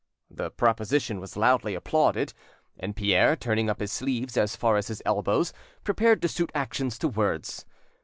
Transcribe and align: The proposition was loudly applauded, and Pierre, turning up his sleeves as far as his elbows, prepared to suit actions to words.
The 0.31 0.49
proposition 0.49 1.19
was 1.19 1.37
loudly 1.37 1.75
applauded, 1.75 2.33
and 2.79 2.95
Pierre, 2.95 3.35
turning 3.35 3.69
up 3.69 3.79
his 3.79 3.91
sleeves 3.91 4.35
as 4.35 4.55
far 4.55 4.75
as 4.77 4.87
his 4.87 5.03
elbows, 5.05 5.53
prepared 5.83 6.23
to 6.23 6.27
suit 6.27 6.51
actions 6.55 6.97
to 6.97 7.07
words. 7.07 7.67